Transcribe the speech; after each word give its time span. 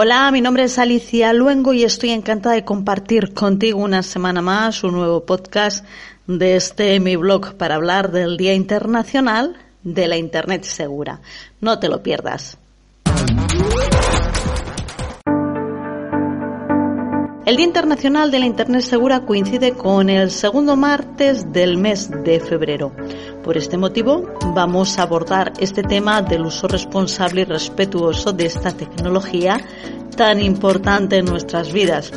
Hola, 0.00 0.30
mi 0.30 0.40
nombre 0.40 0.62
es 0.62 0.78
Alicia 0.78 1.32
Luengo 1.32 1.72
y 1.72 1.82
estoy 1.82 2.10
encantada 2.10 2.54
de 2.54 2.64
compartir 2.64 3.34
contigo 3.34 3.80
una 3.80 4.04
semana 4.04 4.40
más 4.40 4.84
un 4.84 4.92
nuevo 4.92 5.26
podcast 5.26 5.84
de 6.28 6.54
este 6.54 7.00
mi 7.00 7.16
blog 7.16 7.56
para 7.56 7.74
hablar 7.74 8.12
del 8.12 8.36
Día 8.36 8.54
Internacional 8.54 9.56
de 9.82 10.06
la 10.06 10.16
Internet 10.16 10.62
Segura. 10.62 11.20
No 11.60 11.80
te 11.80 11.88
lo 11.88 12.00
pierdas. 12.04 12.58
El 17.44 17.56
Día 17.56 17.66
Internacional 17.66 18.30
de 18.30 18.38
la 18.38 18.46
Internet 18.46 18.82
Segura 18.82 19.26
coincide 19.26 19.72
con 19.72 20.10
el 20.10 20.30
segundo 20.30 20.76
martes 20.76 21.52
del 21.52 21.76
mes 21.76 22.08
de 22.22 22.38
febrero. 22.38 22.92
Por 23.42 23.56
este 23.56 23.76
motivo, 23.76 24.24
vamos 24.54 24.98
a 24.98 25.02
abordar 25.02 25.52
este 25.58 25.82
tema 25.82 26.22
del 26.22 26.42
uso 26.42 26.68
responsable 26.68 27.42
y 27.42 27.44
respetuoso 27.44 28.32
de 28.32 28.46
esta 28.46 28.72
tecnología 28.72 29.60
tan 30.16 30.40
importante 30.40 31.18
en 31.18 31.26
nuestras 31.26 31.72
vidas. 31.72 32.12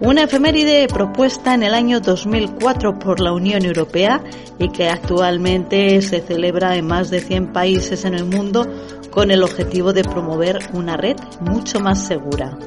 Una 0.00 0.24
efeméride 0.24 0.88
propuesta 0.88 1.54
en 1.54 1.62
el 1.62 1.74
año 1.74 2.00
2004 2.00 2.98
por 2.98 3.20
la 3.20 3.32
Unión 3.32 3.64
Europea 3.64 4.24
y 4.58 4.70
que 4.70 4.88
actualmente 4.88 6.02
se 6.02 6.20
celebra 6.20 6.74
en 6.76 6.86
más 6.86 7.10
de 7.10 7.20
100 7.20 7.52
países 7.52 8.04
en 8.04 8.14
el 8.14 8.24
mundo 8.24 8.66
con 9.10 9.30
el 9.30 9.44
objetivo 9.44 9.92
de 9.92 10.02
promover 10.02 10.58
una 10.72 10.96
red 10.96 11.16
mucho 11.40 11.78
más 11.78 12.04
segura. 12.04 12.58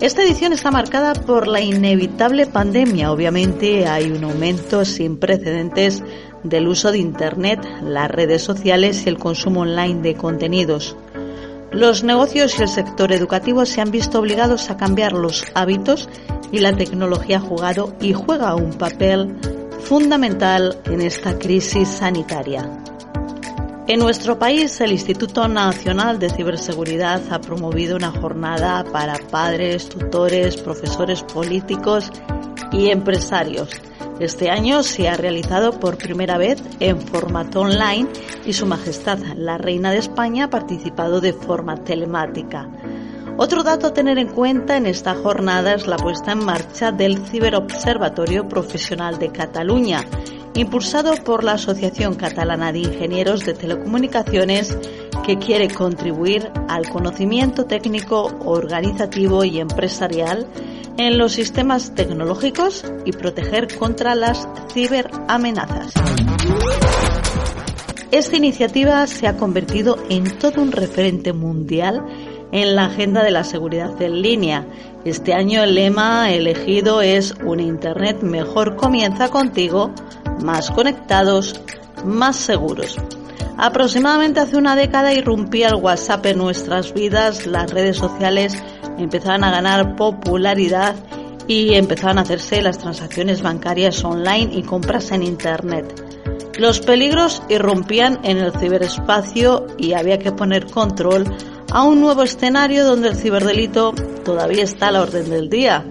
Esta 0.00 0.22
edición 0.22 0.52
está 0.52 0.70
marcada 0.70 1.14
por 1.14 1.48
la 1.48 1.62
inevitable 1.62 2.46
pandemia. 2.46 3.10
Obviamente 3.10 3.86
hay 3.86 4.12
un 4.12 4.24
aumento 4.24 4.84
sin 4.84 5.18
precedentes 5.18 6.02
del 6.48 6.68
uso 6.68 6.92
de 6.92 6.98
Internet, 6.98 7.60
las 7.82 8.10
redes 8.10 8.42
sociales 8.42 9.04
y 9.04 9.08
el 9.08 9.18
consumo 9.18 9.60
online 9.60 10.02
de 10.02 10.14
contenidos. 10.14 10.96
Los 11.72 12.04
negocios 12.04 12.58
y 12.58 12.62
el 12.62 12.68
sector 12.68 13.12
educativo 13.12 13.66
se 13.66 13.80
han 13.80 13.90
visto 13.90 14.18
obligados 14.18 14.70
a 14.70 14.76
cambiar 14.76 15.12
los 15.12 15.44
hábitos 15.54 16.08
y 16.52 16.60
la 16.60 16.74
tecnología 16.74 17.38
ha 17.38 17.40
jugado 17.40 17.94
y 18.00 18.12
juega 18.12 18.54
un 18.54 18.72
papel 18.72 19.36
fundamental 19.80 20.78
en 20.86 21.02
esta 21.02 21.38
crisis 21.38 21.88
sanitaria. 21.88 22.70
En 23.88 24.00
nuestro 24.00 24.36
país, 24.36 24.80
el 24.80 24.90
Instituto 24.90 25.46
Nacional 25.46 26.18
de 26.18 26.28
Ciberseguridad 26.28 27.22
ha 27.30 27.40
promovido 27.40 27.94
una 27.94 28.10
jornada 28.10 28.82
para 28.82 29.16
padres, 29.30 29.88
tutores, 29.88 30.56
profesores 30.56 31.22
políticos 31.22 32.10
y 32.72 32.90
empresarios. 32.90 33.70
Este 34.18 34.48
año 34.50 34.82
se 34.82 35.08
ha 35.08 35.16
realizado 35.16 35.78
por 35.78 35.98
primera 35.98 36.38
vez 36.38 36.62
en 36.80 37.02
formato 37.02 37.60
online 37.60 38.08
y 38.46 38.54
Su 38.54 38.64
Majestad 38.64 39.18
la 39.36 39.58
Reina 39.58 39.90
de 39.90 39.98
España 39.98 40.44
ha 40.44 40.50
participado 40.50 41.20
de 41.20 41.34
forma 41.34 41.84
telemática. 41.84 42.66
Otro 43.36 43.62
dato 43.62 43.88
a 43.88 43.92
tener 43.92 44.18
en 44.18 44.28
cuenta 44.28 44.78
en 44.78 44.86
esta 44.86 45.14
jornada 45.14 45.74
es 45.74 45.86
la 45.86 45.98
puesta 45.98 46.32
en 46.32 46.42
marcha 46.42 46.92
del 46.92 47.18
Ciberobservatorio 47.26 48.48
Profesional 48.48 49.18
de 49.18 49.30
Cataluña, 49.30 50.00
impulsado 50.54 51.14
por 51.22 51.44
la 51.44 51.52
Asociación 51.52 52.14
Catalana 52.14 52.72
de 52.72 52.78
Ingenieros 52.78 53.44
de 53.44 53.52
Telecomunicaciones, 53.52 54.78
que 55.26 55.38
quiere 55.38 55.68
contribuir 55.68 56.52
al 56.68 56.88
conocimiento 56.88 57.64
técnico, 57.64 58.30
organizativo 58.44 59.42
y 59.42 59.58
empresarial 59.58 60.46
en 60.98 61.18
los 61.18 61.32
sistemas 61.32 61.96
tecnológicos 61.96 62.84
y 63.04 63.10
proteger 63.10 63.76
contra 63.76 64.14
las 64.14 64.48
ciberamenazas. 64.72 65.92
Esta 68.12 68.36
iniciativa 68.36 69.04
se 69.08 69.26
ha 69.26 69.36
convertido 69.36 69.98
en 70.08 70.38
todo 70.38 70.62
un 70.62 70.70
referente 70.70 71.32
mundial 71.32 72.06
en 72.52 72.76
la 72.76 72.84
agenda 72.84 73.24
de 73.24 73.32
la 73.32 73.42
seguridad 73.42 74.00
en 74.00 74.22
línea. 74.22 74.64
Este 75.04 75.34
año 75.34 75.64
el 75.64 75.74
lema 75.74 76.30
elegido 76.30 77.02
es 77.02 77.34
Un 77.44 77.58
Internet 77.58 78.22
mejor 78.22 78.76
comienza 78.76 79.28
contigo 79.28 79.90
más 80.44 80.70
conectados, 80.70 81.60
más 82.04 82.36
seguros. 82.36 82.96
Aproximadamente 83.58 84.40
hace 84.40 84.56
una 84.56 84.76
década 84.76 85.14
irrumpía 85.14 85.68
el 85.68 85.76
WhatsApp 85.76 86.26
en 86.26 86.38
nuestras 86.38 86.92
vidas, 86.92 87.46
las 87.46 87.70
redes 87.70 87.96
sociales 87.96 88.62
empezaban 88.98 89.44
a 89.44 89.50
ganar 89.50 89.96
popularidad 89.96 90.94
y 91.48 91.74
empezaban 91.74 92.18
a 92.18 92.22
hacerse 92.22 92.60
las 92.60 92.78
transacciones 92.78 93.40
bancarias 93.40 94.04
online 94.04 94.50
y 94.52 94.62
compras 94.62 95.10
en 95.10 95.22
Internet. 95.22 96.02
Los 96.58 96.80
peligros 96.80 97.42
irrumpían 97.48 98.20
en 98.24 98.38
el 98.38 98.52
ciberespacio 98.52 99.66
y 99.78 99.94
había 99.94 100.18
que 100.18 100.32
poner 100.32 100.66
control 100.66 101.24
a 101.70 101.82
un 101.82 102.00
nuevo 102.00 102.22
escenario 102.22 102.84
donde 102.84 103.08
el 103.08 103.16
ciberdelito 103.16 103.94
todavía 104.24 104.64
está 104.64 104.88
a 104.88 104.92
la 104.92 105.02
orden 105.02 105.30
del 105.30 105.48
día. 105.48 105.84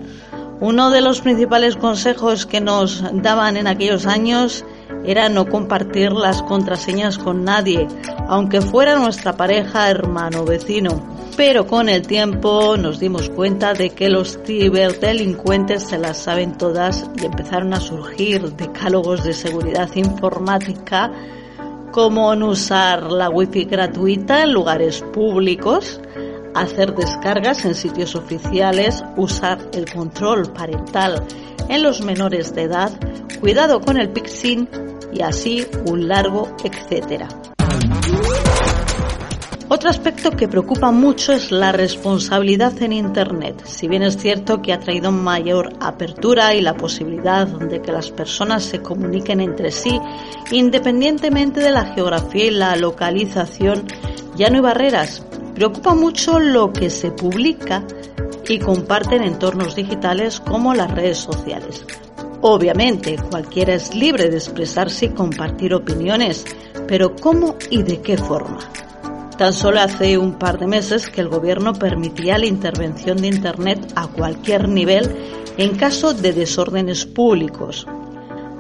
Uno 0.59 0.89
de 0.89 1.01
los 1.01 1.21
principales 1.21 1.75
consejos 1.75 2.45
que 2.45 2.61
nos 2.61 3.03
daban 3.21 3.57
en 3.57 3.67
aquellos 3.67 4.05
años 4.05 4.65
era 5.07 5.29
no 5.29 5.47
compartir 5.47 6.11
las 6.11 6.41
contraseñas 6.41 7.17
con 7.17 7.43
nadie, 7.43 7.87
aunque 8.27 8.61
fuera 8.61 8.97
nuestra 8.97 9.37
pareja, 9.37 9.89
hermano, 9.89 10.45
vecino. 10.45 11.15
Pero 11.37 11.67
con 11.67 11.89
el 11.89 12.07
tiempo 12.07 12.77
nos 12.77 12.99
dimos 12.99 13.29
cuenta 13.29 13.73
de 13.73 13.89
que 13.89 14.09
los 14.09 14.39
ciberdelincuentes 14.45 15.83
se 15.83 15.97
las 15.97 16.17
saben 16.17 16.57
todas 16.57 17.09
y 17.21 17.25
empezaron 17.25 17.73
a 17.73 17.79
surgir 17.79 18.53
decálogos 18.53 19.23
de 19.23 19.33
seguridad 19.33 19.89
informática 19.95 21.11
como 21.91 22.35
no 22.35 22.49
usar 22.49 23.09
la 23.11 23.29
wifi 23.29 23.63
gratuita 23.63 24.43
en 24.43 24.51
lugares 24.51 25.01
públicos, 25.13 26.01
hacer 26.53 26.93
descargas 26.93 27.63
en 27.63 27.73
sitios 27.73 28.15
oficiales, 28.15 29.01
usar 29.15 29.59
el 29.73 29.89
control 29.89 30.51
parental 30.51 31.23
en 31.69 31.83
los 31.83 32.01
menores 32.01 32.53
de 32.53 32.63
edad, 32.63 32.91
cuidado 33.39 33.79
con 33.79 33.97
el 33.97 34.09
pixing 34.09 34.67
y 35.15 35.21
así 35.21 35.65
un 35.85 36.07
largo 36.07 36.55
etcétera. 36.63 37.27
Otro 39.67 39.89
aspecto 39.89 40.29
que 40.29 40.47
preocupa 40.47 40.91
mucho 40.91 41.33
es 41.33 41.51
la 41.51 41.71
responsabilidad 41.71 42.79
en 42.83 42.93
Internet. 42.93 43.63
Si 43.65 43.87
bien 43.87 44.03
es 44.03 44.15
cierto 44.15 44.61
que 44.61 44.71
ha 44.71 44.79
traído 44.79 45.11
mayor 45.11 45.73
apertura 45.79 46.53
y 46.53 46.61
la 46.61 46.75
posibilidad 46.75 47.47
de 47.47 47.81
que 47.81 47.91
las 47.91 48.11
personas 48.11 48.63
se 48.63 48.83
comuniquen 48.83 49.39
entre 49.39 49.71
sí, 49.71 49.99
independientemente 50.51 51.61
de 51.61 51.71
la 51.71 51.85
geografía 51.85 52.45
y 52.45 52.51
la 52.51 52.75
localización, 52.75 53.87
ya 54.35 54.49
no 54.49 54.57
hay 54.57 54.61
barreras. 54.61 55.25
Preocupa 55.55 55.95
mucho 55.95 56.39
lo 56.39 56.71
que 56.71 56.91
se 56.91 57.09
publica 57.09 57.83
y 58.47 58.59
comparte 58.59 59.15
en 59.15 59.23
entornos 59.23 59.75
digitales 59.75 60.39
como 60.41 60.75
las 60.75 60.91
redes 60.91 61.17
sociales. 61.17 61.85
Obviamente, 62.41 63.17
cualquiera 63.29 63.75
es 63.75 63.95
libre 63.95 64.29
de 64.29 64.37
expresarse 64.37 65.05
y 65.05 65.09
compartir 65.09 65.73
opiniones, 65.73 66.45
pero 66.87 67.15
¿cómo 67.15 67.55
y 67.69 67.83
de 67.83 68.01
qué 68.01 68.17
forma? 68.17 68.59
Tan 69.37 69.51
solo 69.51 69.81
hace 69.81 70.17
un 70.17 70.35
par 70.35 70.59
de 70.59 70.67
meses 70.67 71.09
que 71.09 71.21
el 71.21 71.27
gobierno 71.27 71.73
permitía 71.73 72.37
la 72.37 72.45
intervención 72.45 73.17
de 73.17 73.27
Internet 73.27 73.91
a 73.95 74.07
cualquier 74.07 74.69
nivel 74.69 75.13
en 75.57 75.75
caso 75.75 76.13
de 76.13 76.31
desórdenes 76.31 77.05
públicos. 77.05 77.85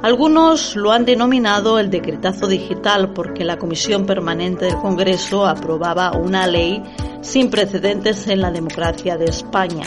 Algunos 0.01 0.75
lo 0.75 0.91
han 0.91 1.05
denominado 1.05 1.79
el 1.79 1.89
decretazo 1.89 2.47
digital 2.47 3.13
porque 3.13 3.43
la 3.43 3.57
Comisión 3.57 4.05
Permanente 4.05 4.65
del 4.65 4.77
Congreso 4.77 5.45
aprobaba 5.45 6.11
una 6.11 6.45
ley 6.45 6.83
sin 7.21 7.49
precedentes 7.49 8.27
en 8.27 8.41
la 8.41 8.51
democracia 8.51 9.17
de 9.17 9.25
España. 9.25 9.85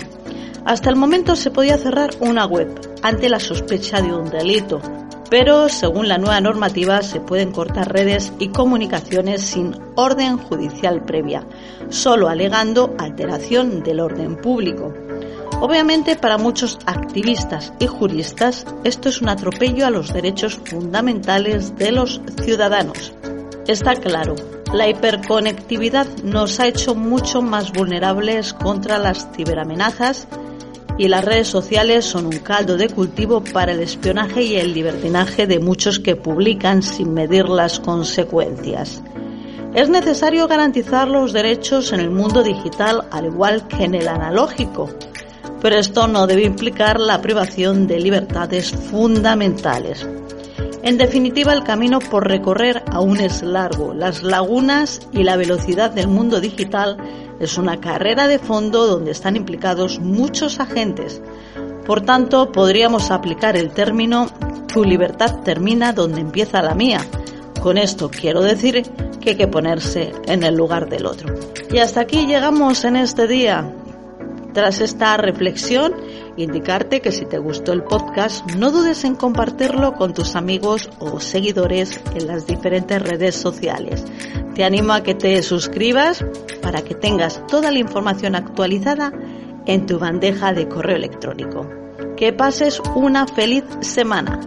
Hasta 0.65 0.91
el 0.91 0.97
momento 0.97 1.37
se 1.37 1.51
podía 1.51 1.79
cerrar 1.79 2.11
una 2.21 2.47
web 2.47 2.88
ante 3.03 3.29
la 3.29 3.41
sospecha 3.41 4.00
de 4.00 4.12
un 4.12 4.31
delito, 4.31 4.81
pero 5.31 5.69
según 5.69 6.09
la 6.09 6.19
nueva 6.19 6.41
normativa 6.41 7.03
se 7.03 7.21
pueden 7.21 7.53
cortar 7.53 7.93
redes 7.93 8.33
y 8.39 8.49
comunicaciones 8.49 9.43
sin 9.43 9.77
orden 9.95 10.39
judicial 10.39 11.05
previa, 11.05 11.47
solo 11.91 12.29
alegando 12.29 12.95
alteración 12.99 13.83
del 13.83 14.00
orden 14.00 14.37
público. 14.37 14.95
Obviamente 15.61 16.17
para 16.17 16.39
muchos 16.39 16.79
activistas 16.87 17.73
y 17.79 17.87
juristas 17.87 18.65
esto 18.85 19.09
es 19.09 19.21
un 19.21 19.29
atropello 19.29 19.87
a 19.87 19.91
los 19.91 20.12
derechos 20.12 20.61
fundamentales 20.65 21.77
de 21.77 21.93
los 21.93 22.21
ciudadanos. 22.43 23.12
Está 23.67 23.95
claro, 23.97 24.35
la 24.73 24.89
hiperconectividad 24.89 26.06
nos 26.23 26.61
ha 26.61 26.69
hecho 26.69 26.95
mucho 26.95 27.43
más 27.43 27.73
vulnerables 27.73 28.55
contra 28.55 28.99
las 28.99 29.29
ciberamenazas 29.35 30.29
y 30.99 31.06
las 31.09 31.25
redes 31.25 31.49
sociales 31.49 32.05
son 32.05 32.27
un 32.27 32.39
caldo 32.39 32.77
de 32.77 32.89
cultivo 32.89 33.43
para 33.43 33.73
el 33.73 33.81
espionaje 33.81 34.43
y 34.43 34.56
el 34.56 34.75
libertinaje 34.75 35.47
de 35.47 35.61
muchos 35.61 36.00
que 36.00 36.17
publican 36.17 36.83
sin 36.83 37.15
medir 37.15 37.49
las 37.49 37.79
consecuencias. 37.79 39.00
Es 39.75 39.89
necesario 39.89 40.49
garantizar 40.49 41.09
los 41.09 41.33
derechos 41.33 41.93
en 41.93 42.00
el 42.00 42.11
mundo 42.11 42.43
digital 42.43 43.06
al 43.12 43.27
igual 43.27 43.69
que 43.69 43.85
en 43.85 43.95
el 43.95 44.09
analógico, 44.09 44.91
pero 45.62 45.77
esto 45.77 46.09
no 46.09 46.27
debe 46.27 46.43
implicar 46.45 46.99
la 46.99 47.21
privación 47.23 47.87
de 47.87 48.00
libertades 48.00 48.73
fundamentales. 48.73 50.06
En 50.83 50.97
definitiva, 50.97 51.53
el 51.53 51.65
camino 51.65 51.99
por 51.99 52.27
recorrer 52.29 52.83
aún 52.93 53.19
es 53.19 53.43
largo. 53.43 53.95
Las 53.95 54.23
lagunas 54.23 55.01
y 55.13 55.25
la 55.25 55.37
velocidad 55.37 55.91
del 55.91 56.09
mundo 56.09 56.41
digital 56.41 56.97
es 57.41 57.59
una 57.59 57.81
carrera 57.81 58.29
de 58.29 58.39
fondo 58.39 58.87
donde 58.87 59.11
están 59.11 59.37
implicados 59.37 59.99
muchos 59.99 60.61
agentes. 60.61 61.21
Por 61.87 62.03
tanto, 62.03 62.53
podríamos 62.53 63.11
aplicar 63.11 63.57
el 63.57 63.71
término 63.71 64.29
tu 64.69 64.85
libertad 64.85 65.41
termina 65.43 65.93
donde 65.93 66.21
empieza 66.21 66.63
la 66.63 66.75
mía. 66.75 67.01
Con 67.61 67.79
esto 67.79 68.11
quiero 68.11 68.43
decir 68.43 68.83
que 69.21 69.31
hay 69.31 69.37
que 69.37 69.49
ponerse 69.49 70.13
en 70.27 70.43
el 70.43 70.55
lugar 70.55 70.89
del 70.89 71.07
otro. 71.07 71.35
Y 71.71 71.79
hasta 71.79 72.03
aquí 72.03 72.27
llegamos 72.27 72.85
en 72.85 72.97
este 72.97 73.27
día. 73.27 73.73
Tras 74.53 74.81
esta 74.81 75.17
reflexión, 75.17 75.95
indicarte 76.43 77.00
que 77.00 77.12
si 77.12 77.26
te 77.26 77.38
gustó 77.38 77.73
el 77.73 77.82
podcast, 77.82 78.49
no 78.52 78.70
dudes 78.70 79.05
en 79.05 79.14
compartirlo 79.14 79.94
con 79.94 80.14
tus 80.14 80.37
amigos 80.37 80.88
o 80.99 81.20
seguidores 81.20 82.00
en 82.14 82.26
las 82.26 82.46
diferentes 82.46 83.02
redes 83.02 83.35
sociales. 83.35 84.05
Te 84.55 84.64
animo 84.64 84.93
a 84.93 85.02
que 85.02 85.14
te 85.14 85.43
suscribas 85.43 86.25
para 86.62 86.82
que 86.82 86.94
tengas 86.94 87.46
toda 87.46 87.70
la 87.70 87.79
información 87.79 88.35
actualizada 88.35 89.12
en 89.67 89.87
tu 89.87 89.99
bandeja 89.99 90.52
de 90.52 90.69
correo 90.69 90.96
electrónico. 90.96 91.69
Que 92.17 92.32
pases 92.32 92.81
una 92.94 93.26
feliz 93.26 93.64
semana. 93.81 94.40